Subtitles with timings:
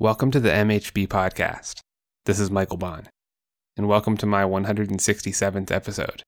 [0.00, 1.80] Welcome to the MHB podcast.
[2.24, 3.08] This is Michael Bond,
[3.76, 6.22] and welcome to my 167th episode.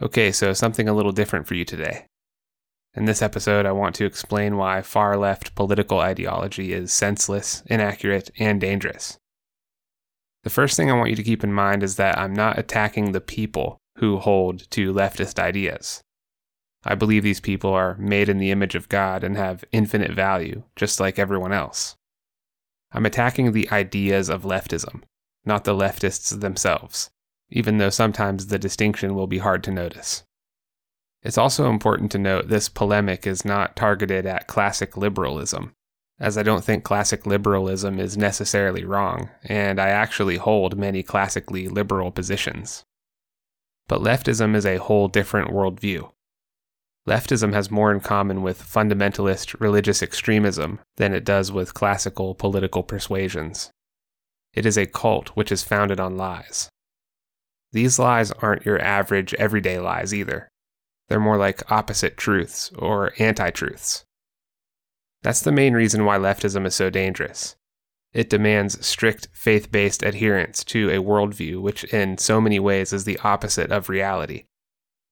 [0.00, 2.06] Okay, so something a little different for you today.
[2.94, 8.30] In this episode, I want to explain why far left political ideology is senseless, inaccurate,
[8.38, 9.18] and dangerous.
[10.42, 13.12] The first thing I want you to keep in mind is that I'm not attacking
[13.12, 16.00] the people who hold to leftist ideas.
[16.86, 20.62] I believe these people are made in the image of God and have infinite value,
[20.74, 21.96] just like everyone else.
[22.96, 25.02] I'm attacking the ideas of leftism,
[25.44, 27.10] not the leftists themselves,
[27.50, 30.24] even though sometimes the distinction will be hard to notice.
[31.22, 35.74] It's also important to note this polemic is not targeted at classic liberalism,
[36.18, 41.68] as I don't think classic liberalism is necessarily wrong, and I actually hold many classically
[41.68, 42.86] liberal positions.
[43.88, 46.10] But leftism is a whole different worldview.
[47.06, 52.82] Leftism has more in common with fundamentalist religious extremism than it does with classical political
[52.82, 53.70] persuasions.
[54.54, 56.68] It is a cult which is founded on lies.
[57.72, 60.48] These lies aren't your average everyday lies either.
[61.08, 64.04] They're more like opposite truths or anti truths.
[65.22, 67.54] That's the main reason why leftism is so dangerous.
[68.12, 73.04] It demands strict faith based adherence to a worldview which, in so many ways, is
[73.04, 74.46] the opposite of reality.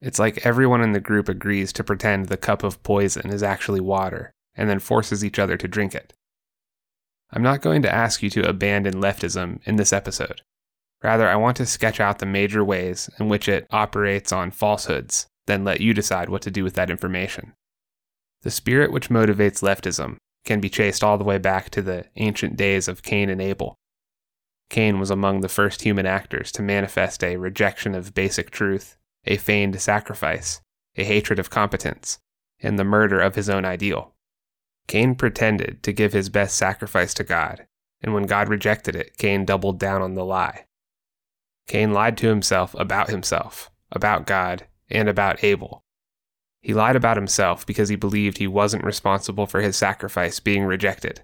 [0.04, 3.80] It's like everyone in the group agrees to pretend the cup of poison is actually
[3.80, 6.12] water, and then forces each other to drink it.
[7.32, 10.42] I'm not going to ask you to abandon leftism in this episode.
[11.02, 15.26] Rather, I want to sketch out the major ways in which it operates on falsehoods,
[15.46, 17.54] then let you decide what to do with that information.
[18.42, 22.56] The spirit which motivates leftism can be traced all the way back to the ancient
[22.56, 23.74] days of Cain and Abel.
[24.68, 29.36] Cain was among the first human actors to manifest a rejection of basic truth a
[29.36, 30.60] feigned sacrifice,
[30.96, 32.18] a hatred of competence,
[32.60, 34.14] and the murder of his own ideal.
[34.86, 37.66] Cain pretended to give his best sacrifice to God,
[38.02, 40.66] and when God rejected it, Cain doubled down on the lie.
[41.66, 45.82] Cain lied to himself about himself, about God, and about Abel.
[46.60, 51.22] He lied about himself because he believed he wasn't responsible for his sacrifice being rejected.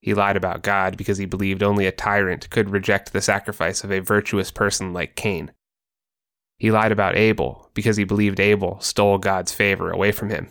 [0.00, 3.90] He lied about God because he believed only a tyrant could reject the sacrifice of
[3.90, 5.52] a virtuous person like Cain.
[6.58, 10.48] He lied about Abel because he believed Abel stole God's favor away from him.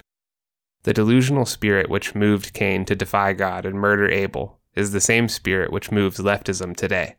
[0.83, 5.27] The delusional spirit which moved Cain to defy God and murder Abel is the same
[5.27, 7.15] spirit which moves leftism today.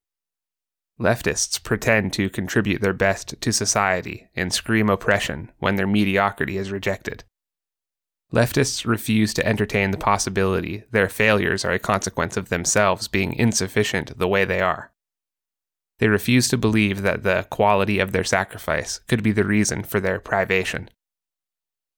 [1.01, 6.71] Leftists pretend to contribute their best to society and scream oppression when their mediocrity is
[6.71, 7.25] rejected.
[8.33, 14.19] Leftists refuse to entertain the possibility their failures are a consequence of themselves being insufficient
[14.19, 14.93] the way they are.
[15.99, 20.01] They refuse to believe that the quality of their sacrifice could be the reason for
[20.01, 20.91] their privation.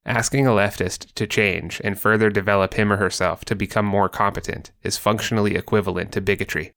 [0.06, 4.70] Asking a leftist to change and further develop him or herself to become more competent
[4.82, 6.72] is functionally equivalent to bigotry.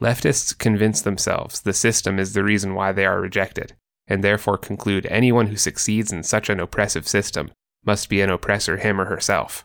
[0.00, 3.74] Leftists convince themselves the system is the reason why they are rejected,
[4.08, 7.52] and therefore conclude anyone who succeeds in such an oppressive system
[7.84, 9.64] must be an oppressor him or herself.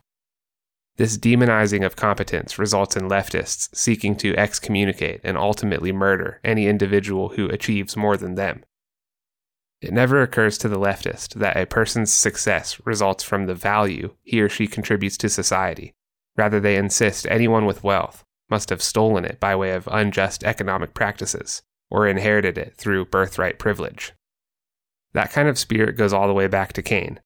[0.97, 7.29] This demonizing of competence results in leftists seeking to excommunicate and ultimately murder any individual
[7.29, 8.65] who achieves more than them.
[9.79, 14.41] It never occurs to the leftist that a person's success results from the value he
[14.41, 15.93] or she contributes to society.
[16.35, 20.93] Rather, they insist anyone with wealth must have stolen it by way of unjust economic
[20.93, 24.13] practices or inherited it through birthright privilege.
[25.13, 27.19] That kind of spirit goes all the way back to Cain,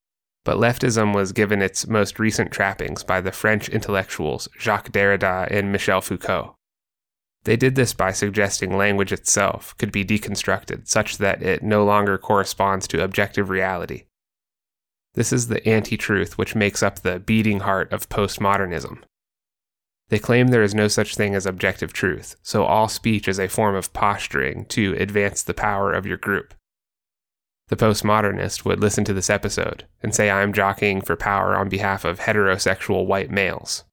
[0.43, 5.71] but leftism was given its most recent trappings by the French intellectuals Jacques Derrida and
[5.71, 6.55] Michel Foucault.
[7.43, 12.17] They did this by suggesting language itself could be deconstructed such that it no longer
[12.17, 14.05] corresponds to objective reality.
[15.13, 19.03] This is the anti truth which makes up the beating heart of postmodernism.
[20.09, 23.47] They claim there is no such thing as objective truth, so all speech is a
[23.47, 26.53] form of posturing to advance the power of your group.
[27.69, 31.69] The postmodernist would listen to this episode and say I am jockeying for power on
[31.69, 33.85] behalf of heterosexual white males.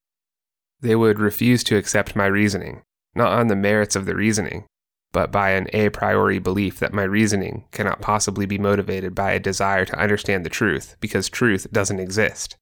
[0.80, 2.82] They would refuse to accept my reasoning,
[3.14, 4.66] not on the merits of the reasoning,
[5.12, 9.38] but by an a priori belief that my reasoning cannot possibly be motivated by a
[9.38, 12.56] desire to understand the truth because truth doesn't exist.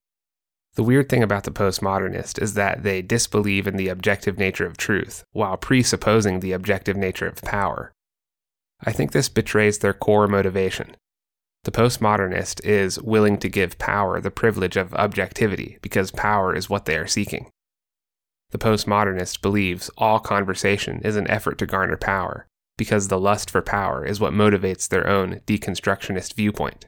[0.75, 4.77] The weird thing about the postmodernist is that they disbelieve in the objective nature of
[4.77, 7.93] truth while presupposing the objective nature of power.
[8.85, 10.97] I think this betrays their core motivation
[11.67, 16.85] the postmodernist is willing to give power the privilege of objectivity because power is what
[16.85, 17.51] they are seeking.
[18.53, 22.47] The postmodernist believes all conversation is an effort to garner power
[22.79, 26.87] because the lust for power is what motivates their own deconstructionist viewpoint.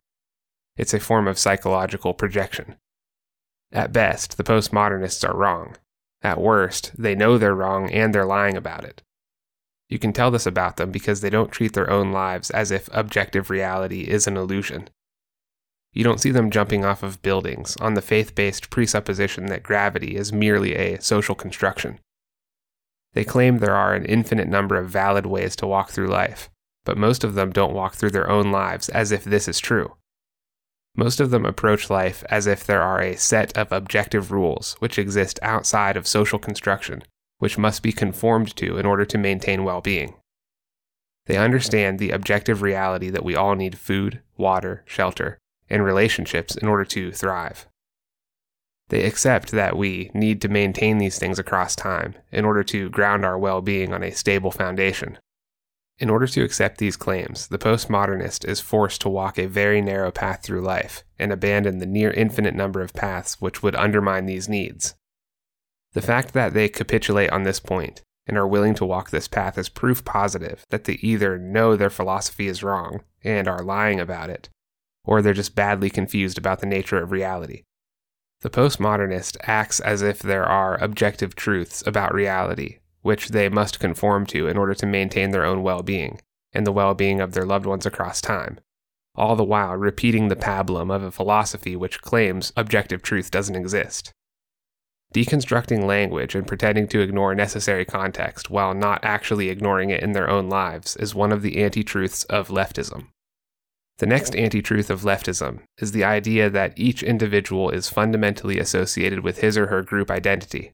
[0.76, 2.76] It's a form of psychological projection.
[3.72, 5.74] At best, the postmodernists are wrong.
[6.22, 9.02] At worst, they know they're wrong and they're lying about it.
[9.88, 12.88] You can tell this about them because they don't treat their own lives as if
[12.92, 14.90] objective reality is an illusion.
[15.92, 20.16] You don't see them jumping off of buildings on the faith based presupposition that gravity
[20.16, 21.98] is merely a social construction.
[23.14, 26.50] They claim there are an infinite number of valid ways to walk through life,
[26.84, 29.96] but most of them don't walk through their own lives as if this is true.
[30.94, 34.98] Most of them approach life as if there are a set of objective rules which
[34.98, 37.02] exist outside of social construction,
[37.38, 40.14] which must be conformed to in order to maintain well being.
[41.26, 45.38] They understand the objective reality that we all need food, water, shelter,
[45.68, 47.66] and relationships in order to thrive.
[48.88, 53.24] They accept that we need to maintain these things across time in order to ground
[53.24, 55.18] our well being on a stable foundation.
[55.98, 60.10] In order to accept these claims, the postmodernist is forced to walk a very narrow
[60.10, 64.48] path through life and abandon the near infinite number of paths which would undermine these
[64.48, 64.94] needs.
[65.98, 69.58] The fact that they capitulate on this point and are willing to walk this path
[69.58, 74.30] is proof positive that they either know their philosophy is wrong and are lying about
[74.30, 74.48] it,
[75.02, 77.64] or they're just badly confused about the nature of reality.
[78.42, 84.24] The postmodernist acts as if there are objective truths about reality, which they must conform
[84.26, 86.20] to in order to maintain their own well being
[86.52, 88.60] and the well being of their loved ones across time,
[89.16, 94.12] all the while repeating the pablum of a philosophy which claims objective truth doesn't exist.
[95.14, 100.28] Deconstructing language and pretending to ignore necessary context while not actually ignoring it in their
[100.28, 103.06] own lives is one of the anti truths of leftism.
[103.98, 109.20] The next anti truth of leftism is the idea that each individual is fundamentally associated
[109.20, 110.72] with his or her group identity.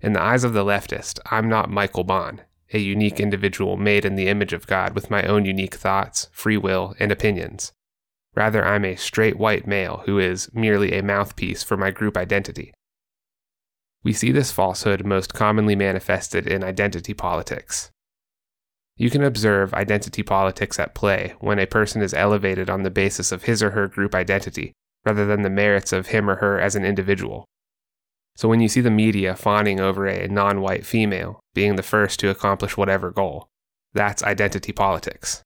[0.00, 2.42] In the eyes of the leftist, I'm not Michael Bond,
[2.72, 6.56] a unique individual made in the image of God with my own unique thoughts, free
[6.56, 7.72] will, and opinions.
[8.34, 12.72] Rather, I'm a straight white male who is merely a mouthpiece for my group identity.
[14.04, 17.90] We see this falsehood most commonly manifested in identity politics.
[18.96, 23.30] You can observe identity politics at play when a person is elevated on the basis
[23.30, 24.72] of his or her group identity,
[25.04, 27.44] rather than the merits of him or her as an individual.
[28.36, 32.20] So when you see the media fawning over a non white female being the first
[32.20, 33.48] to accomplish whatever goal,
[33.92, 35.42] that's identity politics.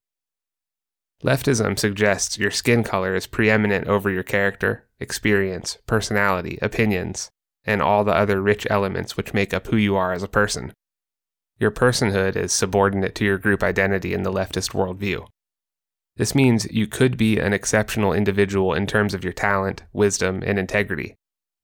[1.22, 7.30] Leftism suggests your skin color is preeminent over your character, experience, personality, opinions,
[7.64, 10.72] and all the other rich elements which make up who you are as a person.
[11.58, 15.26] Your personhood is subordinate to your group identity in the leftist worldview.
[16.16, 20.58] This means you could be an exceptional individual in terms of your talent, wisdom, and
[20.58, 21.14] integrity.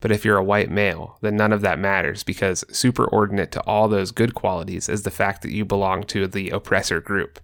[0.01, 3.89] But if you're a white male, then none of that matters because superordinate to all
[3.89, 7.41] those good qualities is the fact that you belong to the oppressor group.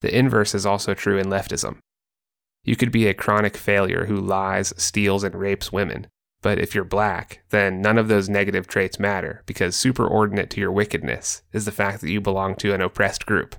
[0.00, 1.78] The inverse is also true in leftism.
[2.64, 6.06] You could be a chronic failure who lies, steals, and rapes women,
[6.42, 10.72] but if you're black, then none of those negative traits matter because superordinate to your
[10.72, 13.56] wickedness is the fact that you belong to an oppressed group.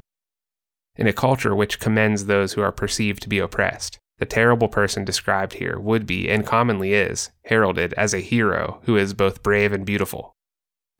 [0.95, 5.03] In a culture which commends those who are perceived to be oppressed, the terrible person
[5.03, 9.73] described here would be, and commonly is, heralded as a hero who is both brave
[9.73, 10.35] and beautiful.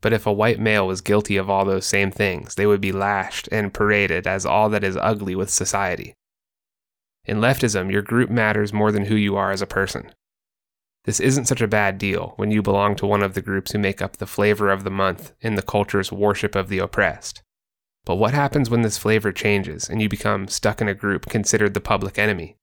[0.00, 2.90] But if a white male was guilty of all those same things, they would be
[2.90, 6.14] lashed and paraded as all that is ugly with society.
[7.24, 10.12] In leftism, your group matters more than who you are as a person.
[11.04, 13.78] This isn't such a bad deal when you belong to one of the groups who
[13.78, 17.42] make up the flavor of the month in the culture's worship of the oppressed.
[18.04, 21.74] But what happens when this flavor changes and you become stuck in a group considered
[21.74, 22.56] the public enemy?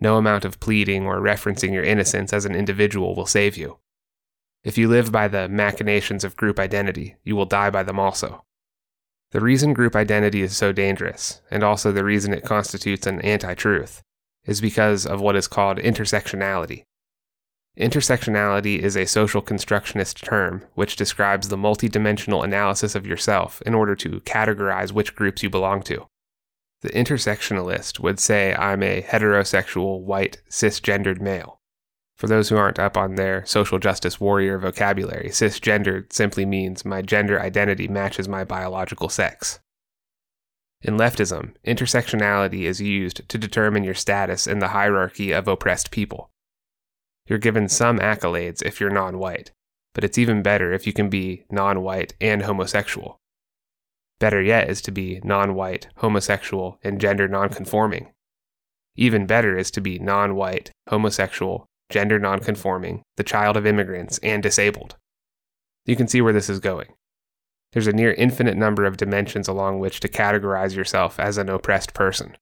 [0.00, 3.78] No amount of pleading or referencing your innocence as an individual will save you.
[4.62, 8.44] If you live by the machinations of group identity, you will die by them also.
[9.30, 13.54] The reason group identity is so dangerous, and also the reason it constitutes an anti
[13.54, 14.02] truth,
[14.44, 16.84] is because of what is called intersectionality.
[17.78, 23.94] Intersectionality is a social constructionist term which describes the multidimensional analysis of yourself in order
[23.94, 26.06] to categorize which groups you belong to.
[26.82, 31.60] The intersectionalist would say I'm a heterosexual, white, cisgendered male.
[32.16, 37.00] For those who aren't up on their social justice warrior vocabulary, cisgendered simply means my
[37.00, 39.60] gender identity matches my biological sex.
[40.82, 46.32] In leftism, intersectionality is used to determine your status in the hierarchy of oppressed people.
[47.28, 49.52] You're given some accolades if you're non white,
[49.94, 53.18] but it's even better if you can be non white and homosexual.
[54.18, 58.08] Better yet is to be non white, homosexual, and gender non-conforming.
[58.96, 64.42] Even better is to be non white, homosexual, gender non-conforming, the child of immigrants, and
[64.42, 64.96] disabled.
[65.84, 66.88] You can see where this is going.
[67.72, 71.92] There's a near infinite number of dimensions along which to categorize yourself as an oppressed
[71.92, 72.36] person.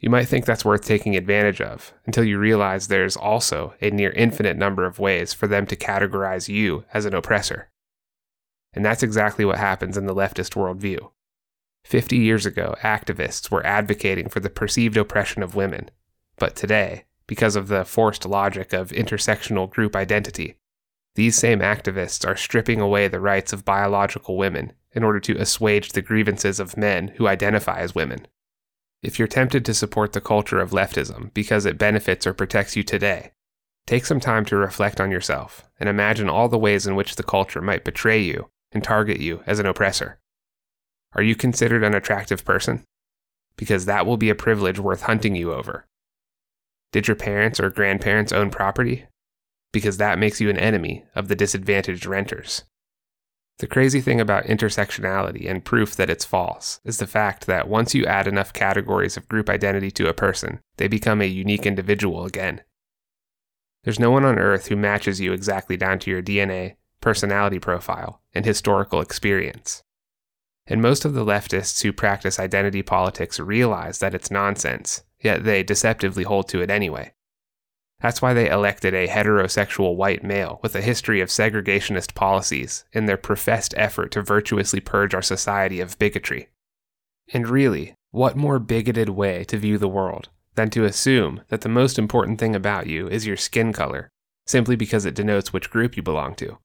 [0.00, 4.10] You might think that's worth taking advantage of until you realize there's also a near
[4.10, 7.70] infinite number of ways for them to categorize you as an oppressor.
[8.72, 11.10] And that's exactly what happens in the leftist worldview.
[11.84, 15.90] 50 years ago, activists were advocating for the perceived oppression of women.
[16.36, 20.58] But today, because of the forced logic of intersectional group identity,
[21.16, 25.90] these same activists are stripping away the rights of biological women in order to assuage
[25.90, 28.28] the grievances of men who identify as women.
[29.02, 32.82] If you're tempted to support the culture of leftism because it benefits or protects you
[32.82, 33.32] today,
[33.86, 37.22] take some time to reflect on yourself and imagine all the ways in which the
[37.22, 40.18] culture might betray you and target you as an oppressor.
[41.14, 42.84] Are you considered an attractive person?
[43.56, 45.86] Because that will be a privilege worth hunting you over.
[46.92, 49.06] Did your parents or grandparents own property?
[49.72, 52.64] Because that makes you an enemy of the disadvantaged renters.
[53.58, 57.92] The crazy thing about intersectionality and proof that it's false is the fact that once
[57.92, 62.24] you add enough categories of group identity to a person, they become a unique individual
[62.24, 62.60] again.
[63.82, 68.22] There's no one on earth who matches you exactly down to your DNA, personality profile,
[68.32, 69.82] and historical experience.
[70.68, 75.64] And most of the leftists who practice identity politics realize that it's nonsense, yet they
[75.64, 77.12] deceptively hold to it anyway.
[78.00, 83.06] That's why they elected a heterosexual white male with a history of segregationist policies in
[83.06, 86.48] their professed effort to virtuously purge our society of bigotry.
[87.32, 91.68] And really, what more bigoted way to view the world than to assume that the
[91.68, 94.08] most important thing about you is your skin color,
[94.46, 96.58] simply because it denotes which group you belong to?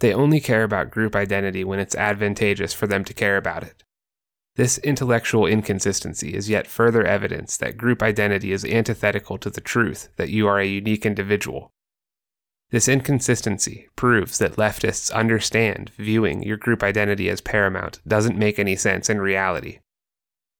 [0.00, 3.84] They only care about group identity when it's advantageous for them to care about it.
[4.56, 10.10] This intellectual inconsistency is yet further evidence that group identity is antithetical to the truth
[10.16, 11.72] that you are a unique individual.
[12.70, 18.76] This inconsistency proves that leftists understand viewing your group identity as paramount doesn't make any
[18.76, 19.80] sense in reality.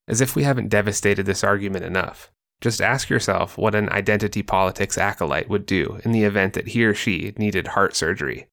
[0.09, 4.99] As if we haven't devastated this argument enough, just ask yourself what an identity politics
[4.99, 8.49] acolyte would do in the event that he or she needed heart surgery.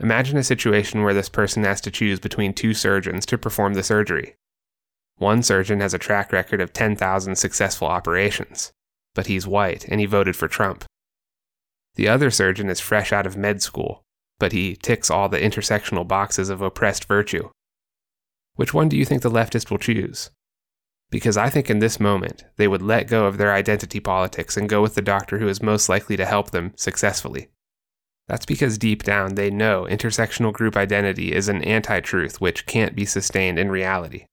[0.00, 3.82] Imagine a situation where this person has to choose between two surgeons to perform the
[3.82, 4.34] surgery.
[5.16, 8.72] One surgeon has a track record of 10,000 successful operations,
[9.14, 10.86] but he's white and he voted for Trump.
[11.96, 14.02] The other surgeon is fresh out of med school,
[14.38, 17.50] but he ticks all the intersectional boxes of oppressed virtue.
[18.54, 20.30] Which one do you think the leftist will choose?
[21.10, 24.68] Because I think in this moment, they would let go of their identity politics and
[24.68, 27.50] go with the doctor who is most likely to help them successfully.
[28.30, 32.94] That's because deep down they know intersectional group identity is an anti truth which can't
[32.94, 34.26] be sustained in reality.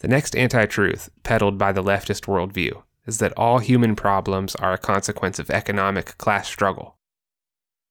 [0.00, 4.74] The next anti truth, peddled by the leftist worldview, is that all human problems are
[4.74, 6.98] a consequence of economic class struggle.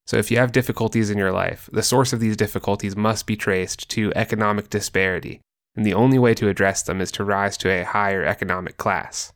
[0.05, 3.35] So if you have difficulties in your life, the source of these difficulties must be
[3.35, 5.41] traced to economic disparity,
[5.75, 9.33] and the only way to address them is to rise to a higher economic class.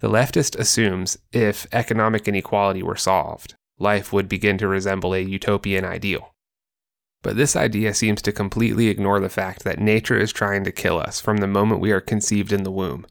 [0.00, 5.84] The leftist assumes if economic inequality were solved, life would begin to resemble a utopian
[5.84, 6.34] ideal.
[7.22, 10.98] But this idea seems to completely ignore the fact that nature is trying to kill
[10.98, 13.06] us from the moment we are conceived in the womb.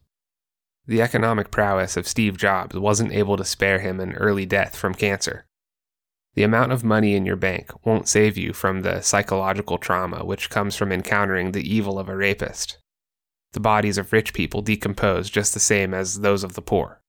[0.85, 4.93] The economic prowess of Steve Jobs wasn't able to spare him an early death from
[4.93, 5.45] cancer.
[6.33, 10.49] The amount of money in your bank won't save you from the psychological trauma which
[10.49, 12.77] comes from encountering the evil of a rapist.
[13.53, 17.00] The bodies of rich people decompose just the same as those of the poor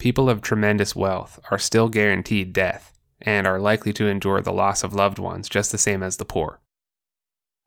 [0.00, 4.82] people of tremendous wealth are still guaranteed death and are likely to endure the loss
[4.82, 6.58] of loved ones just the same as the poor.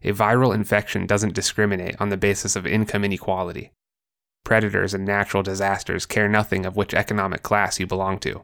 [0.02, 3.72] A viral infection doesn't discriminate on the basis of income inequality.
[4.44, 8.44] Predators and natural disasters care nothing of which economic class you belong to.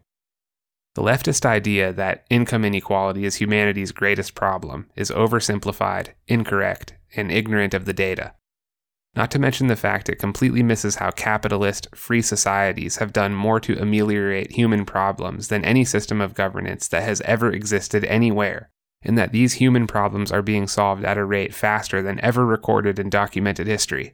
[0.96, 7.74] The leftist idea that income inequality is humanity's greatest problem is oversimplified, incorrect, and ignorant
[7.74, 8.34] of the data.
[9.20, 13.60] Not to mention the fact it completely misses how capitalist, free societies have done more
[13.60, 18.70] to ameliorate human problems than any system of governance that has ever existed anywhere,
[19.02, 22.98] and that these human problems are being solved at a rate faster than ever recorded
[22.98, 24.14] in documented history.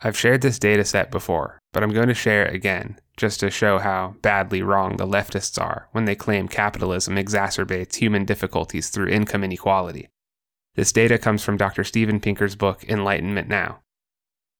[0.00, 3.50] I've shared this data set before, but I'm going to share it again, just to
[3.50, 9.10] show how badly wrong the leftists are when they claim capitalism exacerbates human difficulties through
[9.10, 10.08] income inequality.
[10.74, 11.84] This data comes from Dr.
[11.84, 13.78] Steven Pinker's book Enlightenment Now.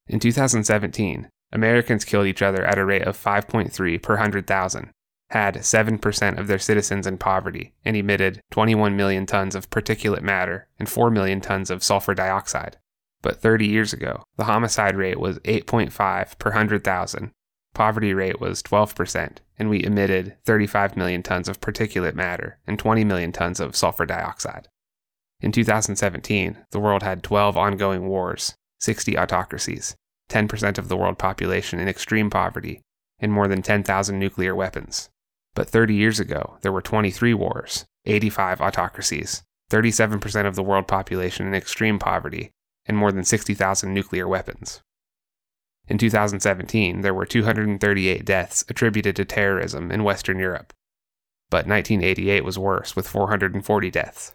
[0.09, 4.91] In 2017, Americans killed each other at a rate of 5.3 per 100,000,
[5.31, 10.69] had 7% of their citizens in poverty, and emitted 21 million tons of particulate matter
[10.79, 12.79] and 4 million tons of sulfur dioxide.
[13.21, 17.33] But 30 years ago, the homicide rate was 8.5 per 100,000,
[17.75, 23.05] poverty rate was 12%, and we emitted 35 million tons of particulate matter and 20
[23.05, 24.69] million tons of sulfur dioxide.
[25.41, 29.97] In 2017, the world had 12 ongoing wars, 60 autocracies,
[30.29, 32.81] 10% of the world population in extreme poverty,
[33.19, 35.09] and more than 10,000 nuclear weapons.
[35.55, 41.47] But 30 years ago, there were 23 wars, 85 autocracies, 37% of the world population
[41.47, 42.51] in extreme poverty,
[42.87, 44.81] and more than 60,000 nuclear weapons.
[45.89, 50.73] In 2017, there were 238 deaths attributed to terrorism in Western Europe.
[51.51, 54.35] But 1988 was worse, with 440 deaths.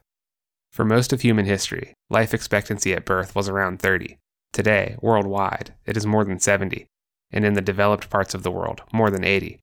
[0.71, 4.17] For most of human history, life expectancy at birth was around 30.
[4.53, 6.85] Today, worldwide, it is more than 70,
[7.31, 9.59] and in the developed parts of the world, more than 80.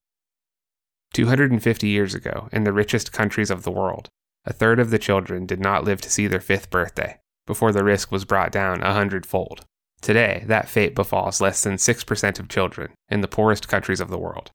[1.14, 4.08] 250 years ago, in the richest countries of the world,
[4.44, 7.84] a third of the children did not live to see their fifth birthday, before the
[7.84, 9.64] risk was brought down a hundredfold.
[10.00, 14.18] Today, that fate befalls less than 6% of children in the poorest countries of the
[14.18, 14.50] world.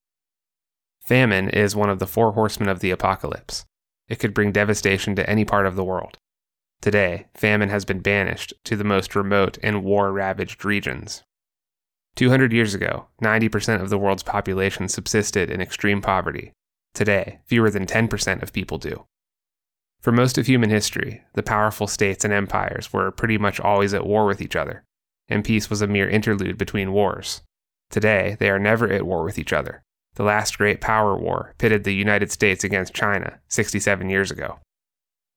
[1.02, 3.64] Famine is one of the four horsemen of the apocalypse.
[4.10, 6.18] It could bring devastation to any part of the world.
[6.86, 11.24] Today, famine has been banished to the most remote and war ravaged regions.
[12.16, 16.52] 200 years ago, 90% of the world's population subsisted in extreme poverty.
[16.94, 19.08] Today, fewer than 10% of people do.
[20.00, 24.06] For most of human history, the powerful states and empires were pretty much always at
[24.06, 24.84] war with each other
[25.28, 27.42] and peace was a mere interlude between wars.
[27.90, 29.82] Today, they are never at war with each other.
[30.18, 34.60] The last great power war pitted the United States against China 67 years ago.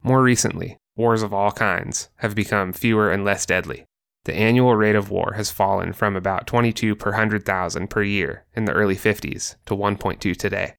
[0.02, 3.86] More recently, wars of all kinds have become fewer and less deadly.
[4.24, 8.66] The annual rate of war has fallen from about 22 per 100,000 per year in
[8.66, 10.74] the early 50s to 1.2 today.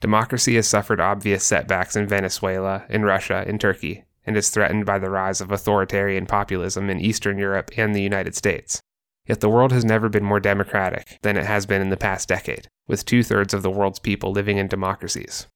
[0.00, 4.98] Democracy has suffered obvious setbacks in Venezuela, in Russia, in Turkey, and is threatened by
[4.98, 8.80] the rise of authoritarian populism in Eastern Europe and the United States.
[9.26, 12.28] Yet the world has never been more democratic than it has been in the past
[12.28, 15.46] decade, with two thirds of the world's people living in democracies.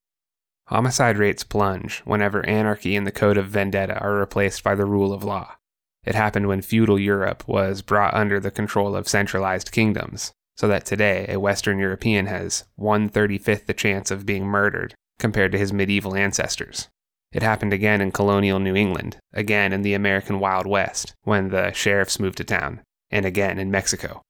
[0.68, 5.14] Homicide rates plunge whenever anarchy and the code of vendetta are replaced by the rule
[5.14, 5.56] of law.
[6.04, 10.84] It happened when feudal Europe was brought under the control of centralized kingdoms, so that
[10.84, 16.14] today a Western European has 135th the chance of being murdered compared to his medieval
[16.14, 16.88] ancestors.
[17.32, 21.72] It happened again in colonial New England, again in the American Wild West, when the
[21.72, 24.20] sheriffs moved to town, and again in Mexico.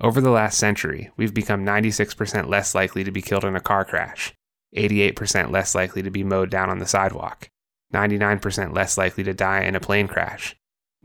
[0.00, 3.84] Over the last century, we've become 96% less likely to be killed in a car
[3.84, 4.34] crash,
[4.76, 7.48] 88% less likely to be mowed down on the sidewalk,
[7.92, 10.56] 99% less likely to die in a plane crash,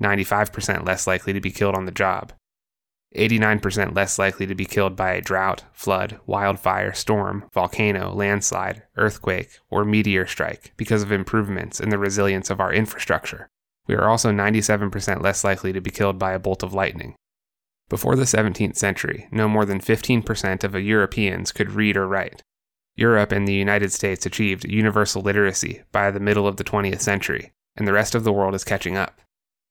[0.01, 2.31] 95% less likely to be killed on the job,
[3.15, 9.59] 89% less likely to be killed by a drought, flood, wildfire, storm, volcano, landslide, earthquake,
[9.69, 13.49] or meteor strike because of improvements in the resilience of our infrastructure.
[13.87, 17.15] We are also 97% less likely to be killed by a bolt of lightning.
[17.89, 22.41] Before the 17th century, no more than 15% of Europeans could read or write.
[22.97, 27.51] Europe and the United States achieved universal literacy by the middle of the 20th century,
[27.75, 29.21] and the rest of the world is catching up.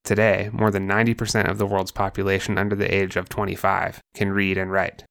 [0.05, 4.57] Today, more than 90% of the world's population under the age of 25 can read
[4.57, 5.05] and write.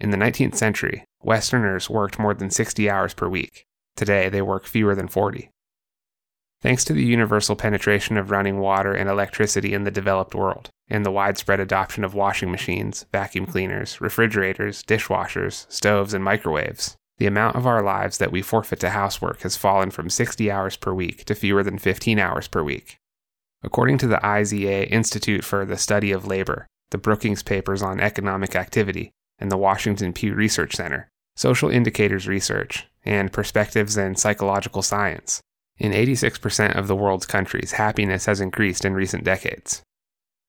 [0.00, 3.66] In the 19th century, Westerners worked more than 60 hours per week.
[3.96, 5.50] Today, they work fewer than 40.
[6.62, 11.04] Thanks to the universal penetration of running water and electricity in the developed world, and
[11.04, 17.56] the widespread adoption of washing machines, vacuum cleaners, refrigerators, dishwashers, stoves, and microwaves, the amount
[17.56, 21.24] of our lives that we forfeit to housework has fallen from 60 hours per week
[21.26, 22.96] to fewer than 15 hours per week.
[23.62, 28.56] According to the IZA Institute for the Study of Labor, the Brookings Papers on Economic
[28.56, 35.40] Activity, and the Washington Pew Research Center, Social Indicators Research, and Perspectives in Psychological Science,
[35.78, 39.82] in 86% of the world's countries, happiness has increased in recent decades.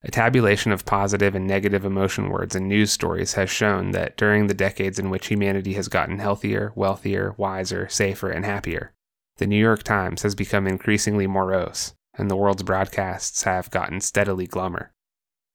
[0.05, 4.47] A tabulation of positive and negative emotion words in news stories has shown that during
[4.47, 8.91] the decades in which humanity has gotten healthier, wealthier, wiser, safer, and happier,
[9.37, 14.45] the New York Times has become increasingly morose, and the world's broadcasts have gotten steadily
[14.45, 14.89] glummer.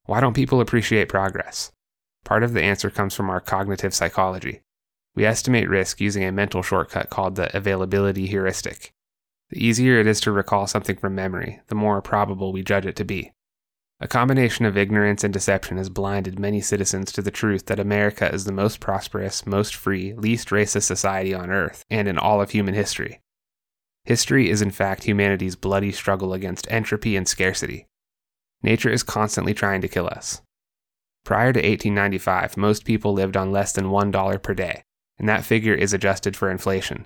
[0.07, 1.71] Why don't people appreciate progress?
[2.25, 4.63] Part of the answer comes from our cognitive psychology.
[5.15, 8.93] We estimate risk using a mental shortcut called the availability heuristic.
[9.51, 12.97] The easier it is to recall something from memory, the more probable we judge it
[12.97, 13.33] to be.
[14.01, 18.33] A combination of ignorance and deception has blinded many citizens to the truth that America
[18.33, 22.51] is the most prosperous, most free, least racist society on earth and in all of
[22.51, 23.21] human history.
[24.05, 27.87] History is in fact humanity's bloody struggle against entropy and scarcity.
[28.63, 30.43] Nature is constantly trying to kill us.
[31.25, 34.83] Prior to 1895, most people lived on less than $1 per day,
[35.19, 37.05] and that figure is adjusted for inflation.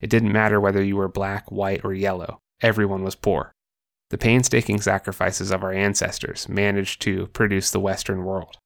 [0.00, 3.52] It didn't matter whether you were black, white, or yellow, everyone was poor.
[4.10, 8.58] The painstaking sacrifices of our ancestors managed to produce the Western world.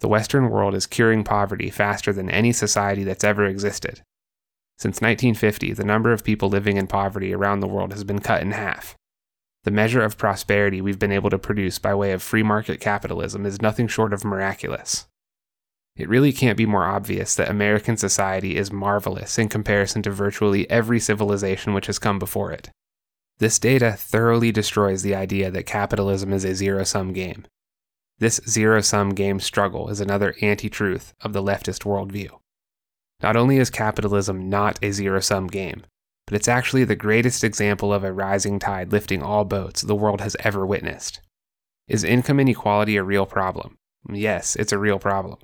[0.00, 4.02] The Western world is curing poverty faster than any society that's ever existed,
[4.80, 8.40] since 1950, the number of people living in poverty around the world has been cut
[8.40, 8.96] in half.
[9.64, 13.44] The measure of prosperity we've been able to produce by way of free market capitalism
[13.44, 15.06] is nothing short of miraculous.
[15.96, 20.68] It really can't be more obvious that American society is marvelous in comparison to virtually
[20.70, 22.70] every civilization which has come before it.
[23.40, 27.46] This data thoroughly destroys the idea that capitalism is a zero sum game.
[28.18, 32.38] This zero sum game struggle is another anti truth of the leftist worldview.
[33.22, 35.86] Not only is capitalism not a zero sum game,
[36.26, 40.20] but it's actually the greatest example of a rising tide lifting all boats the world
[40.20, 41.22] has ever witnessed.
[41.88, 43.78] Is income inequality a real problem?
[44.12, 45.38] Yes, it's a real problem.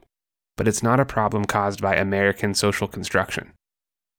[0.59, 3.55] But it's not a problem caused by American social construction.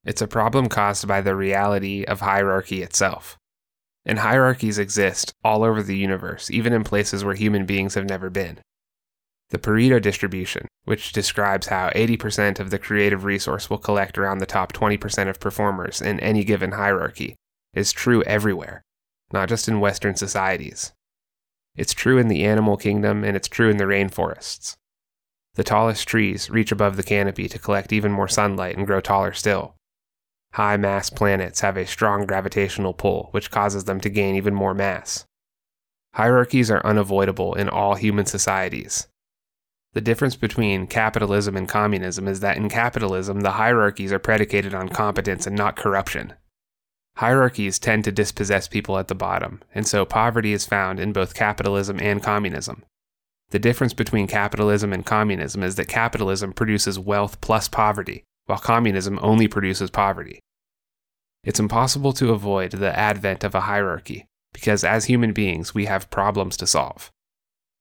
[0.03, 3.37] It's a problem caused by the reality of hierarchy itself.
[4.07, 8.31] And hierarchies exist all over the universe, even in places where human beings have never
[8.31, 8.59] been.
[9.49, 14.45] The Pareto distribution, which describes how 80% of the creative resource will collect around the
[14.45, 17.35] top 20% of performers in any given hierarchy,
[17.73, 18.81] is true everywhere,
[19.31, 20.93] not just in Western societies.
[21.75, 24.75] It's true in the animal kingdom and it's true in the rainforests.
[25.55, 29.33] The tallest trees reach above the canopy to collect even more sunlight and grow taller
[29.33, 29.76] still.
[30.57, 34.73] High mass planets have a strong gravitational pull, which causes them to gain even more
[34.73, 35.25] mass.
[36.13, 39.07] Hierarchies are unavoidable in all human societies,
[39.97, 44.89] the difference between capitalism and communism is that in capitalism, the hierarchies are predicated on
[44.89, 46.33] competence and not corruption.
[47.15, 51.33] Hierarchies tend to dispossess people at the bottom, and so poverty is found in both
[51.33, 52.83] capitalism and communism.
[53.49, 59.17] The difference between capitalism and communism is that capitalism produces wealth plus poverty, while communism
[59.23, 60.39] only produces poverty.
[61.47, 66.09] It's impossible to avoid the advent of a hierarchy, because as human beings, we have
[66.09, 67.09] problems to solve.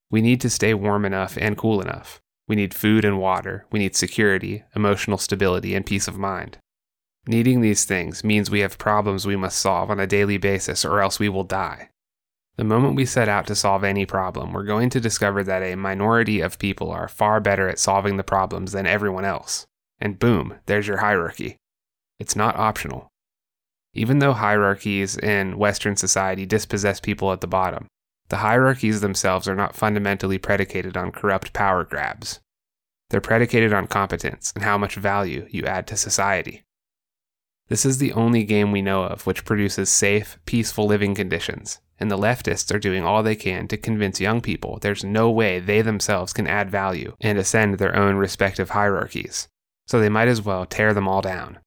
[0.09, 2.20] We need to stay warm enough and cool enough.
[2.46, 3.66] We need food and water.
[3.72, 6.59] We need security, emotional stability, and peace of mind.
[7.26, 11.00] Needing these things means we have problems we must solve on a daily basis, or
[11.00, 11.88] else we will die.
[12.55, 15.74] The moment we set out to solve any problem, we're going to discover that a
[15.74, 19.66] minority of people are far better at solving the problems than everyone else.
[20.00, 21.57] And boom, there's your hierarchy.
[22.20, 23.11] It's not optional.
[23.97, 27.87] Even though hierarchies in Western society dispossess people at the bottom,
[28.29, 32.41] the hierarchies themselves are not fundamentally predicated on corrupt power grabs.
[33.09, 36.63] They're predicated on competence and how much value you add to society.
[37.69, 42.11] This is the only game we know of which produces safe, peaceful living conditions, and
[42.11, 45.81] the leftists are doing all they can to convince young people there's no way they
[45.81, 49.49] themselves can add value and ascend their own respective hierarchies,
[49.87, 51.59] so they might as well tear them all down.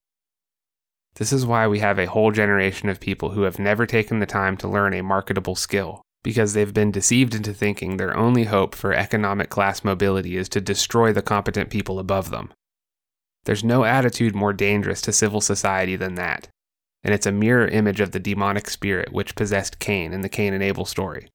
[1.20, 4.26] This is why we have a whole generation of people who have never taken the
[4.26, 8.74] time to learn a marketable skill because they've been deceived into thinking their only hope
[8.74, 12.54] for economic class mobility is to destroy the competent people above them.
[13.44, 16.48] There's no attitude more dangerous to civil society than that,
[17.04, 20.54] and it's a mirror image of the demonic spirit which possessed Cain in the Cain
[20.54, 21.28] and Abel story.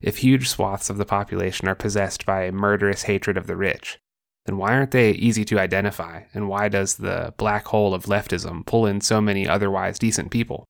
[0.00, 4.00] If huge swaths of the population are possessed by a murderous hatred of the rich,
[4.46, 8.64] then why aren't they easy to identify, and why does the black hole of leftism
[8.64, 10.64] pull in so many otherwise decent people?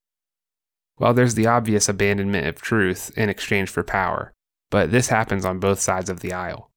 [0.99, 4.33] Well, there's the obvious abandonment of truth in exchange for power,
[4.71, 6.71] but this happens on both sides of the aisle.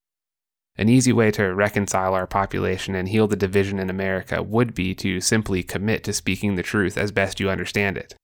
[0.78, 4.94] An easy way to reconcile our population and heal the division in America would be
[4.96, 8.16] to simply commit to speaking the truth as best you understand it.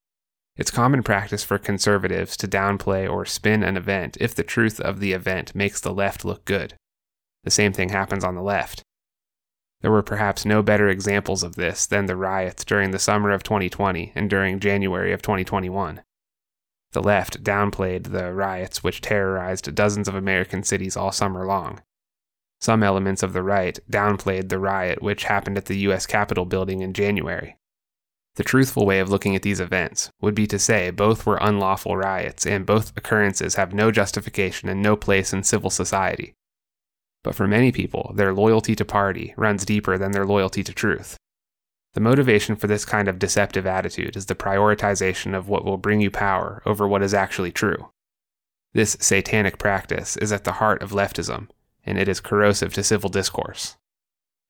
[0.58, 5.02] It's common practice for conservatives to downplay or spin an event if the truth of
[5.02, 6.76] the event makes the left look good.
[7.46, 8.84] The same thing happens on the left.
[9.82, 13.44] There were perhaps no better examples of this than the riots during the summer of
[13.44, 16.02] 2020 and during January of 2021.
[16.94, 21.82] The left downplayed the riots which terrorized dozens of American cities all summer long.
[22.62, 26.08] Some elements of the right downplayed the riot which happened at the U.S.
[26.08, 27.58] Capitol building in January.
[28.38, 31.96] The truthful way of looking at these events would be to say both were unlawful
[31.96, 36.34] riots and both occurrences have no justification and no place in civil society.
[37.26, 41.18] But for many people, their loyalty to party runs deeper than their loyalty to truth.
[41.96, 46.02] The motivation for this kind of deceptive attitude is the prioritization of what will bring
[46.02, 47.90] you power over what is actually true.
[48.76, 51.50] This satanic practice is at the heart of leftism,
[51.84, 53.76] and it is corrosive to civil discourse.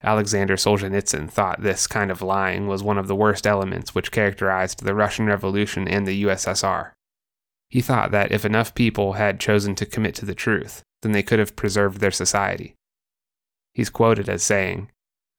[0.03, 4.83] Alexander Solzhenitsyn thought this kind of lying was one of the worst elements which characterized
[4.83, 6.91] the Russian Revolution and the USSR.
[7.69, 11.21] He thought that if enough people had chosen to commit to the truth, then they
[11.21, 12.73] could have preserved their society.
[13.75, 14.89] He's quoted as saying,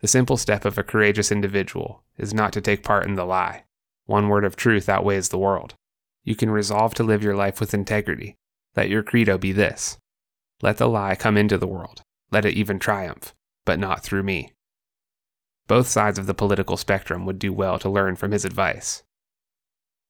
[0.01, 3.65] The simple step of a courageous individual is not to take part in the lie.
[4.05, 5.75] One word of truth outweighs the world.
[6.23, 8.37] You can resolve to live your life with integrity.
[8.77, 9.99] Let your credo be this
[10.63, 12.03] Let the lie come into the world.
[12.31, 14.53] Let it even triumph, but not through me.
[15.67, 19.03] Both sides of the political spectrum would do well to learn from his advice.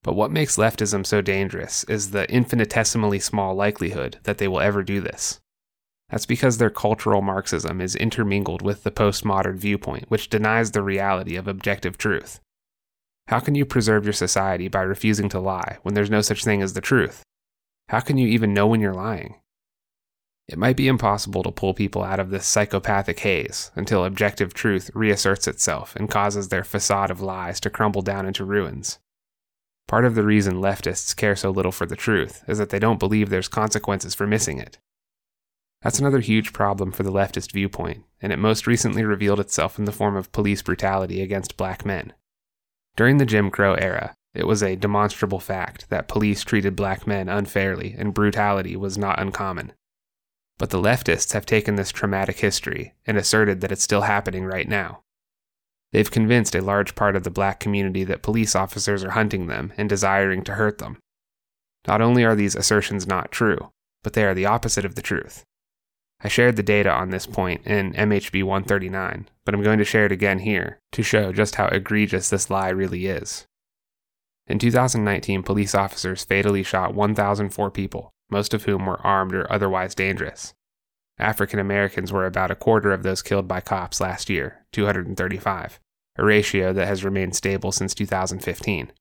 [0.02, 4.82] But what makes leftism so dangerous is the infinitesimally small likelihood that they will ever
[4.82, 5.40] do this.
[6.10, 11.36] That's because their cultural Marxism is intermingled with the postmodern viewpoint, which denies the reality
[11.36, 12.40] of objective truth.
[13.28, 16.62] How can you preserve your society by refusing to lie when there's no such thing
[16.62, 17.24] as the truth?
[17.88, 19.40] How can you even know when you're lying?
[20.48, 24.92] It might be impossible to pull people out of this psychopathic haze until objective truth
[24.94, 29.00] reasserts itself and causes their facade of lies to crumble down into ruins.
[29.88, 33.00] Part of the reason leftists care so little for the truth is that they don't
[33.00, 34.78] believe there's consequences for missing it.
[35.82, 39.84] That's another huge problem for the leftist viewpoint, and it most recently revealed itself in
[39.84, 42.12] the form of police brutality against black men.
[42.96, 47.28] During the Jim Crow era, it was a demonstrable fact that police treated black men
[47.28, 49.72] unfairly and brutality was not uncommon.
[50.58, 54.68] But the leftists have taken this traumatic history and asserted that it's still happening right
[54.68, 55.02] now.
[55.92, 59.72] They've convinced a large part of the black community that police officers are hunting them
[59.76, 60.98] and desiring to hurt them.
[61.86, 63.70] Not only are these assertions not true,
[64.02, 65.44] but they are the opposite of the truth.
[66.20, 70.06] I shared the data on this point in MHB 139, but I'm going to share
[70.06, 73.46] it again here to show just how egregious this lie really is.
[74.46, 79.94] In 2019, police officers fatally shot 1,004 people, most of whom were armed or otherwise
[79.94, 80.54] dangerous.
[81.18, 85.80] African Americans were about a quarter of those killed by cops last year, 235,
[86.16, 88.92] a ratio that has remained stable since 2015.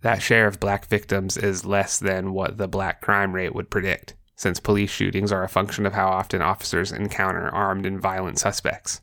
[0.00, 4.14] That share of black victims is less than what the black crime rate would predict
[4.36, 9.00] since police shootings are a function of how often officers encounter armed and violent suspects.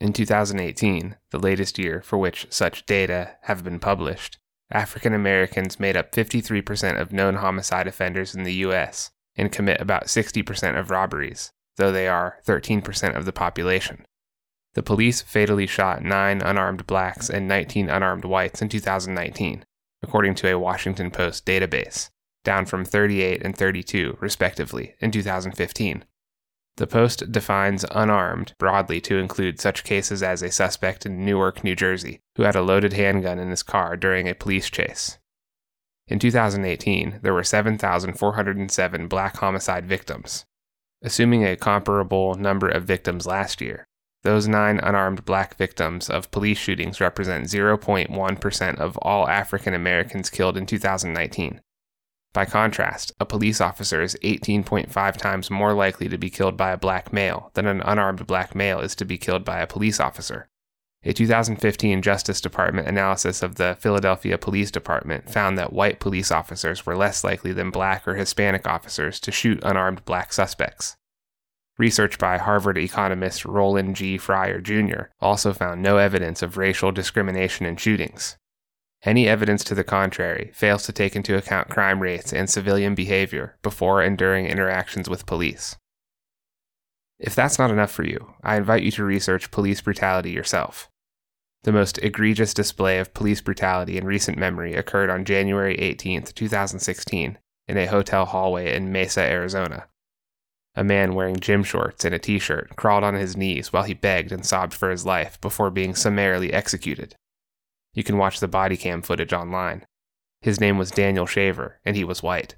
[0.00, 4.38] In 2018, the latest year for which such data have been published,
[4.70, 9.10] African Americans made up 53% of known homicide offenders in the U.S.
[9.34, 14.04] and commit about 60% of robberies, though they are 13% of the population.
[14.74, 19.64] The police fatally shot 9 unarmed blacks and 19 unarmed whites in 2019,
[20.02, 22.10] according to a Washington Post database
[22.48, 26.02] down from 38 and 32, respectively, in 2015.
[26.78, 31.76] The Post defines unarmed broadly to include such cases as a suspect in Newark, New
[31.76, 35.18] Jersey, who had a loaded handgun in his car during a police chase.
[36.06, 40.46] In 2018, there were 7,407 black homicide victims.
[41.02, 43.86] Assuming a comparable number of victims last year,
[44.22, 50.56] those nine unarmed black victims of police shootings represent 0.1% of all African Americans killed
[50.56, 51.60] in 2019,
[52.32, 56.76] by contrast, a police officer is 18.5 times more likely to be killed by a
[56.76, 60.48] black male than an unarmed black male is to be killed by a police officer.
[61.04, 66.84] A 2015 Justice Department analysis of the Philadelphia Police Department found that white police officers
[66.84, 70.96] were less likely than black or Hispanic officers to shoot unarmed black suspects.
[71.78, 74.18] Research by Harvard economist Roland G.
[74.18, 75.02] Fryer Jr.
[75.20, 78.36] also found no evidence of racial discrimination in shootings.
[79.04, 83.56] Any evidence to the contrary fails to take into account crime rates and civilian behavior
[83.62, 85.76] before and during interactions with police.
[87.18, 90.88] If that's not enough for you, I invite you to research police brutality yourself.
[91.64, 97.38] The most egregious display of police brutality in recent memory occurred on January 18, 2016,
[97.66, 99.88] in a hotel hallway in Mesa, Arizona.
[100.74, 103.94] A man wearing gym shorts and a t shirt crawled on his knees while he
[103.94, 107.16] begged and sobbed for his life before being summarily executed.
[107.98, 109.84] You can watch the body cam footage online.
[110.40, 112.54] His name was Daniel Shaver, and he was white.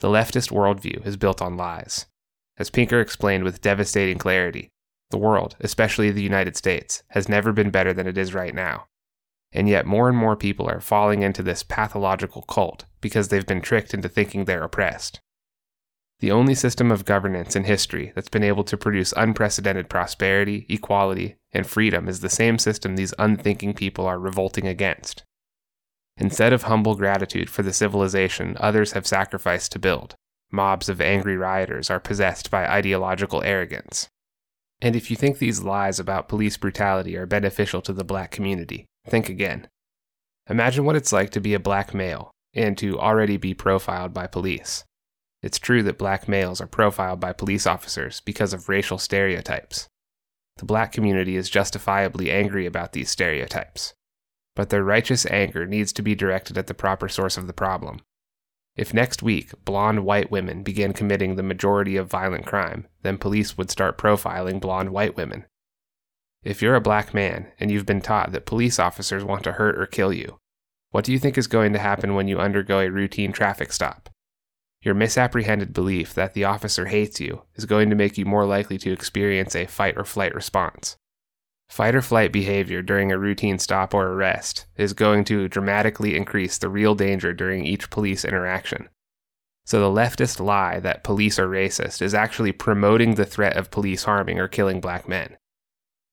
[0.00, 2.06] The leftist worldview is built on lies.
[2.58, 4.70] As Pinker explained with devastating clarity,
[5.12, 8.86] the world, especially the United States, has never been better than it is right now.
[9.52, 13.62] And yet, more and more people are falling into this pathological cult because they've been
[13.62, 15.20] tricked into thinking they're oppressed.
[16.24, 21.36] The only system of governance in history that's been able to produce unprecedented prosperity, equality,
[21.52, 25.22] and freedom is the same system these unthinking people are revolting against.
[26.16, 30.14] Instead of humble gratitude for the civilization others have sacrificed to build,
[30.50, 34.08] mobs of angry rioters are possessed by ideological arrogance.
[34.80, 38.86] And if you think these lies about police brutality are beneficial to the black community,
[39.06, 39.68] think again.
[40.48, 44.26] Imagine what it's like to be a black male and to already be profiled by
[44.26, 44.84] police.
[45.44, 49.90] It's true that black males are profiled by police officers because of racial stereotypes.
[50.56, 53.92] The black community is justifiably angry about these stereotypes.
[54.56, 58.00] But their righteous anger needs to be directed at the proper source of the problem.
[58.74, 63.58] If next week blonde white women began committing the majority of violent crime, then police
[63.58, 65.44] would start profiling blonde white women.
[66.42, 69.78] If you're a black man and you've been taught that police officers want to hurt
[69.78, 70.38] or kill you,
[70.90, 74.08] what do you think is going to happen when you undergo a routine traffic stop?
[74.84, 78.76] Your misapprehended belief that the officer hates you is going to make you more likely
[78.78, 80.98] to experience a fight or flight response.
[81.70, 86.58] Fight or flight behavior during a routine stop or arrest is going to dramatically increase
[86.58, 88.90] the real danger during each police interaction.
[89.64, 94.04] So the leftist lie that police are racist is actually promoting the threat of police
[94.04, 95.38] harming or killing black men.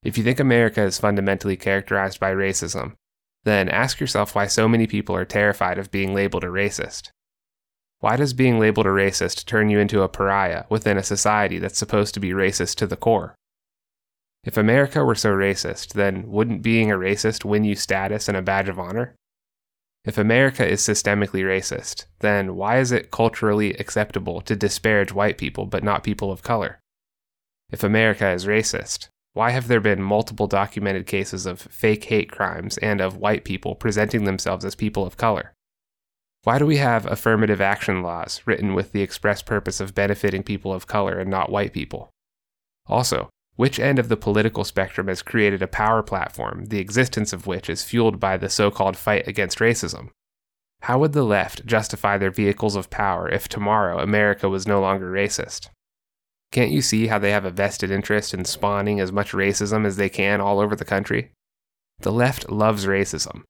[0.02, 2.94] If you think America is fundamentally characterized by racism,
[3.44, 7.10] then ask yourself why so many people are terrified of being labeled a racist.
[8.02, 11.78] Why does being labeled a racist turn you into a pariah within a society that's
[11.78, 13.36] supposed to be racist to the core?
[14.44, 18.42] If America were so racist, then wouldn't being a racist win you status and a
[18.42, 19.14] badge of honor?
[20.04, 25.68] If America is systemically racist, then why is it culturally acceptable to disparage white people
[25.68, 26.80] but not people of color?
[27.70, 32.80] If America is racist, why have there been multiple documented cases of fake hate crimes
[32.80, 35.54] and of white people presenting themselves as people of color?
[36.44, 40.74] Why do we have affirmative action laws written with the express purpose of benefiting people
[40.74, 42.10] of color and not white people?
[42.88, 47.46] Also, which end of the political spectrum has created a power platform, the existence of
[47.46, 50.10] which is fueled by the so called fight against racism?
[50.82, 55.12] How would the left justify their vehicles of power if tomorrow America was no longer
[55.12, 55.70] racist?
[56.52, 59.96] Can't you see how they have a vested interest in spawning as much racism as
[59.96, 61.32] they can all over the country?
[62.00, 63.44] The left loves racism.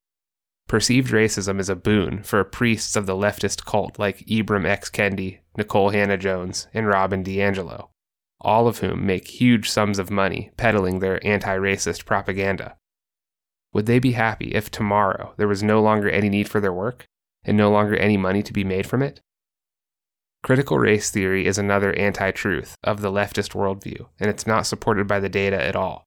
[0.71, 4.89] Perceived racism is a boon for priests of the leftist cult like Ibram X.
[4.89, 7.89] Kendi, Nikole Hannah-Jones, and Robin DiAngelo
[8.41, 12.75] all of whom make huge sums of money peddling their anti racist propaganda.
[13.73, 17.05] Would they be happy if tomorrow there was no longer any need for their work
[17.43, 19.21] and no longer any money to be made from it?
[20.43, 25.07] Critical race theory is another anti truth of the leftist worldview, and it's not supported
[25.07, 26.03] by the data at all.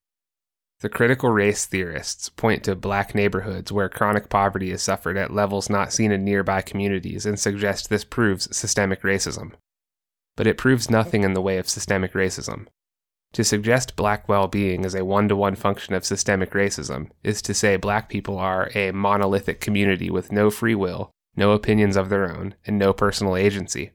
[0.81, 5.69] The critical race theorists point to black neighborhoods where chronic poverty is suffered at levels
[5.69, 9.53] not seen in nearby communities and suggest this proves systemic racism
[10.35, 12.67] but it proves nothing in the way of systemic racism.
[13.33, 17.41] To suggest black well being is a one to one function of systemic racism is
[17.43, 22.09] to say black people are a monolithic community with no free will, no opinions of
[22.09, 23.91] their own, and no personal agency.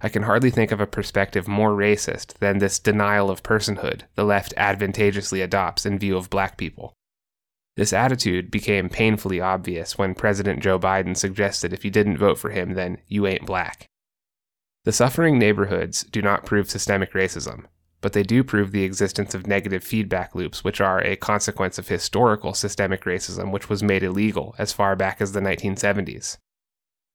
[0.00, 4.24] I can hardly think of a perspective more racist than this denial of personhood the
[4.24, 6.92] left advantageously adopts in view of black people.
[7.76, 12.50] This attitude became painfully obvious when President Joe Biden suggested if you didn't vote for
[12.50, 13.86] him, then you ain't black.
[14.84, 17.64] The suffering neighborhoods do not prove systemic racism,
[18.00, 21.88] but they do prove the existence of negative feedback loops, which are a consequence of
[21.88, 26.38] historical systemic racism, which was made illegal as far back as the 1970s.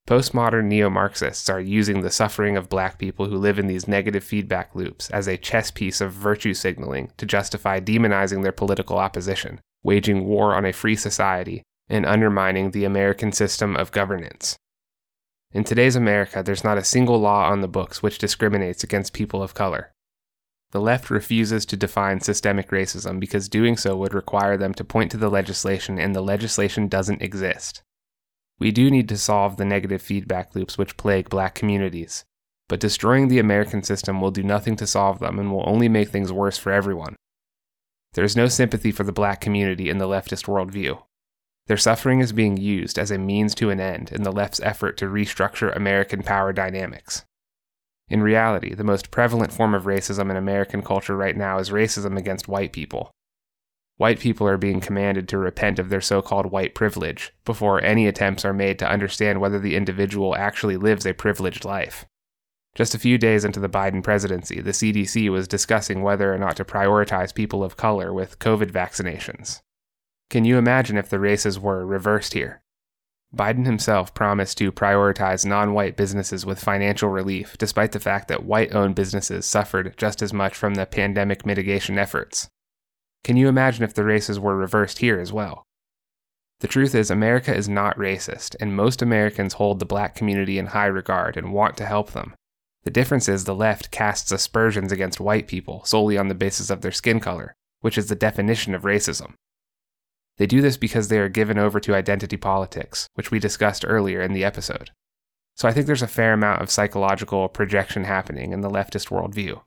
[0.07, 4.23] Postmodern neo Marxists are using the suffering of black people who live in these negative
[4.23, 9.59] feedback loops as a chess piece of virtue signaling to justify demonizing their political opposition,
[9.83, 14.57] waging war on a free society, and undermining the American system of governance.
[15.53, 19.43] In today's America, there's not a single law on the books which discriminates against people
[19.43, 19.91] of color.
[20.71, 25.11] The left refuses to define systemic racism because doing so would require them to point
[25.11, 27.83] to the legislation, and the legislation doesn't exist.
[28.61, 32.25] We do need to solve the negative feedback loops which plague black communities,
[32.69, 36.09] but destroying the American system will do nothing to solve them and will only make
[36.09, 37.15] things worse for everyone.
[38.13, 41.01] There is no sympathy for the black community in the leftist worldview.
[41.65, 44.95] Their suffering is being used as a means to an end in the left's effort
[44.97, 47.25] to restructure American power dynamics.
[48.09, 52.15] In reality, the most prevalent form of racism in American culture right now is racism
[52.15, 53.09] against white people.
[53.97, 58.07] White people are being commanded to repent of their so called white privilege before any
[58.07, 62.05] attempts are made to understand whether the individual actually lives a privileged life.
[62.73, 66.55] Just a few days into the Biden presidency, the CDC was discussing whether or not
[66.55, 69.61] to prioritize people of color with COVID vaccinations.
[70.29, 72.61] Can you imagine if the races were reversed here?
[73.35, 78.45] Biden himself promised to prioritize non white businesses with financial relief, despite the fact that
[78.45, 82.49] white owned businesses suffered just as much from the pandemic mitigation efforts.
[83.23, 85.63] Can you imagine if the races were reversed here as well?
[86.61, 90.67] The truth is, America is not racist, and most Americans hold the black community in
[90.67, 92.35] high regard and want to help them.
[92.83, 96.81] The difference is the left casts aspersions against white people solely on the basis of
[96.81, 99.33] their skin color, which is the definition of racism.
[100.37, 104.21] They do this because they are given over to identity politics, which we discussed earlier
[104.21, 104.89] in the episode.
[105.55, 109.61] So I think there's a fair amount of psychological projection happening in the leftist worldview.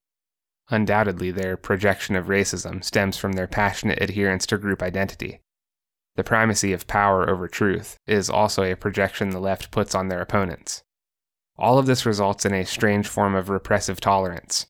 [0.70, 5.40] Undoubtedly, their projection of racism stems from their passionate adherence to group identity.
[6.16, 10.20] The primacy of power over truth is also a projection the left puts on their
[10.20, 10.82] opponents.
[11.58, 14.66] All of this results in a strange form of repressive tolerance,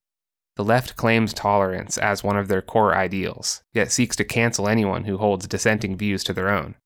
[0.56, 5.04] the left claims tolerance as one of their core ideals, yet seeks to cancel anyone
[5.04, 6.76] who holds dissenting views to their own.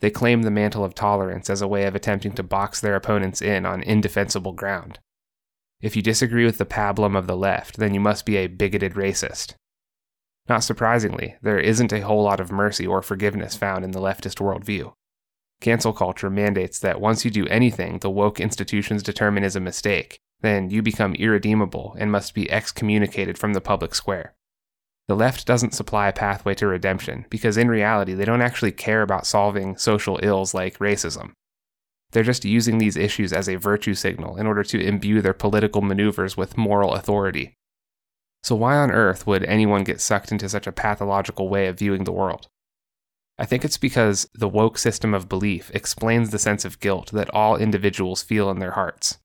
[0.00, 3.40] They claim the mantle of tolerance as a way of attempting to box their opponents
[3.40, 4.98] in on indefensible ground.
[5.82, 8.94] If you disagree with the pablum of the left, then you must be a bigoted
[8.94, 9.54] racist.
[10.48, 14.40] Not surprisingly, there isn't a whole lot of mercy or forgiveness found in the leftist
[14.40, 14.92] worldview.
[15.60, 20.18] Cancel culture mandates that once you do anything the woke institutions determine is a mistake,
[20.40, 24.34] then you become irredeemable and must be excommunicated from the public square.
[25.08, 29.02] The left doesn't supply a pathway to redemption because in reality they don't actually care
[29.02, 31.32] about solving social ills like racism.
[32.12, 35.80] They're just using these issues as a virtue signal in order to imbue their political
[35.80, 37.56] maneuvers with moral authority.
[38.42, 42.04] So, why on earth would anyone get sucked into such a pathological way of viewing
[42.04, 42.48] the world?
[43.38, 47.30] I think it's because the woke system of belief explains the sense of guilt that
[47.30, 49.18] all individuals feel in their hearts.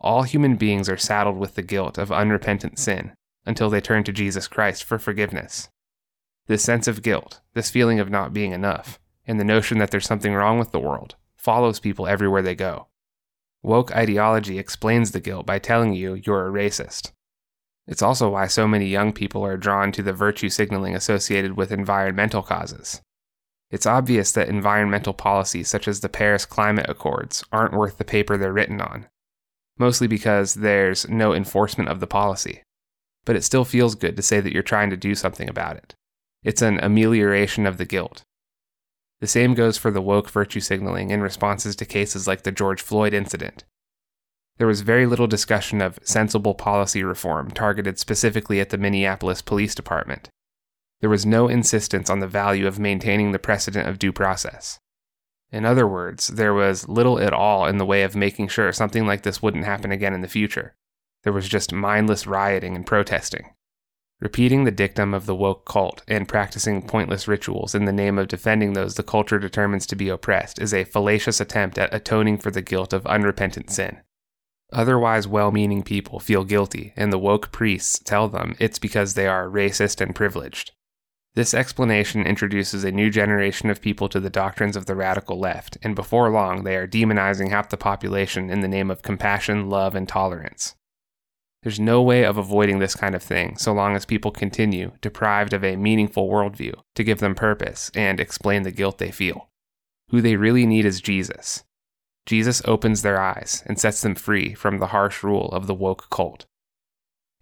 [0.00, 3.12] All human beings are saddled with the guilt of unrepentant sin
[3.46, 5.68] until they turn to Jesus Christ for forgiveness.
[6.46, 10.06] This sense of guilt, this feeling of not being enough, and the notion that there's
[10.06, 12.86] something wrong with the world follows people everywhere they go.
[13.62, 17.12] Woke ideology explains the guilt by telling you you're a racist.
[17.86, 21.72] It's also why so many young people are drawn to the virtue signaling associated with
[21.72, 23.00] environmental causes.
[23.70, 28.36] It's obvious that environmental policies such as the Paris Climate Accords aren't worth the paper
[28.36, 29.06] they're written on,
[29.78, 32.62] mostly because there's no enforcement of the policy.
[33.24, 35.94] But it still feels good to say that you're trying to do something about it.
[36.42, 38.24] It's an amelioration of the guilt.
[39.20, 42.80] The same goes for the woke virtue signaling in responses to cases like the George
[42.80, 43.64] Floyd incident.
[44.56, 49.74] There was very little discussion of sensible policy reform targeted specifically at the Minneapolis Police
[49.74, 50.28] Department.
[51.00, 54.78] There was no insistence on the value of maintaining the precedent of due process.
[55.50, 59.06] In other words, there was little at all in the way of making sure something
[59.06, 60.74] like this wouldn't happen again in the future.
[61.24, 63.50] There was just mindless rioting and protesting.
[64.20, 68.28] Repeating the dictum of the woke cult and practicing pointless rituals in the name of
[68.28, 72.50] defending those the culture determines to be oppressed is a fallacious attempt at atoning for
[72.50, 74.02] the guilt of unrepentant sin.
[74.72, 79.26] Otherwise well meaning people feel guilty, and the woke priests tell them it's because they
[79.26, 80.72] are racist and privileged.
[81.34, 85.78] This explanation introduces a new generation of people to the doctrines of the radical left,
[85.82, 89.94] and before long they are demonizing half the population in the name of compassion, love,
[89.94, 90.74] and tolerance.
[91.62, 95.52] There's no way of avoiding this kind of thing so long as people continue, deprived
[95.52, 99.50] of a meaningful worldview, to give them purpose and explain the guilt they feel.
[100.08, 101.64] Who they really need is Jesus.
[102.24, 106.08] Jesus opens their eyes and sets them free from the harsh rule of the woke
[106.10, 106.46] cult.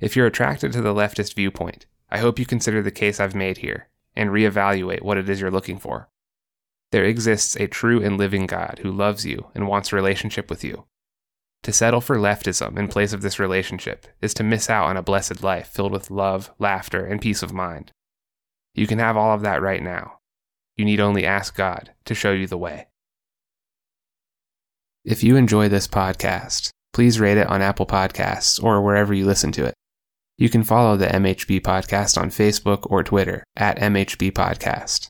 [0.01, 3.59] If you're attracted to the leftist viewpoint, I hope you consider the case I've made
[3.59, 6.09] here and reevaluate what it is you're looking for.
[6.91, 10.65] There exists a true and living God who loves you and wants a relationship with
[10.65, 10.87] you.
[11.65, 15.03] To settle for leftism in place of this relationship is to miss out on a
[15.03, 17.93] blessed life filled with love, laughter, and peace of mind.
[18.75, 20.19] You can have all of that right now.
[20.77, 22.87] You need only ask God to show you the way.
[25.05, 29.53] If you enjoy this podcast, please rate it on Apple Podcasts or wherever you listen
[29.53, 29.75] to it.
[30.37, 35.09] You can follow the MHB Podcast on Facebook or Twitter at MHB Podcast.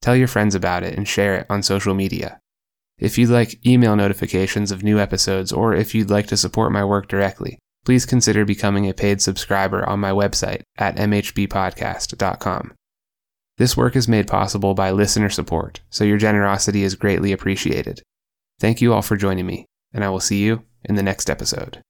[0.00, 2.38] Tell your friends about it and share it on social media.
[2.98, 6.84] If you'd like email notifications of new episodes or if you'd like to support my
[6.84, 12.74] work directly, please consider becoming a paid subscriber on my website at mhbpodcast.com.
[13.58, 18.02] This work is made possible by listener support, so your generosity is greatly appreciated.
[18.58, 21.82] Thank you all for joining me, and I will see you in the next episode.